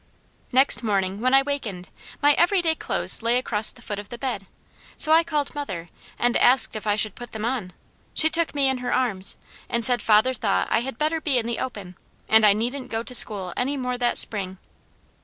Next 0.51 0.81
morning 0.81 1.21
when 1.21 1.35
I 1.35 1.43
wakened, 1.43 1.89
my 2.23 2.33
everyday 2.33 2.73
clothes 2.73 3.21
lay 3.21 3.37
across 3.37 3.71
the 3.71 3.83
foot 3.83 3.99
of 3.99 4.09
the 4.09 4.17
bed, 4.17 4.47
so 4.97 5.11
I 5.11 5.23
called 5.23 5.53
mother 5.53 5.89
and 6.17 6.35
asked 6.37 6.75
if 6.75 6.87
I 6.87 6.95
should 6.95 7.13
put 7.13 7.33
them 7.33 7.45
on; 7.45 7.71
she 8.15 8.27
took 8.27 8.55
me 8.55 8.67
in 8.67 8.79
her 8.79 8.91
arms, 8.91 9.37
and 9.69 9.85
said 9.85 10.01
father 10.01 10.33
thought 10.33 10.67
I 10.71 10.79
had 10.79 10.97
better 10.97 11.21
be 11.21 11.37
in 11.37 11.45
the 11.45 11.59
open, 11.59 11.95
and 12.27 12.43
I 12.47 12.53
needn't 12.53 12.89
go 12.89 13.03
to 13.03 13.13
school 13.13 13.53
any 13.55 13.77
more 13.77 13.95
that 13.95 14.17
spring. 14.17 14.57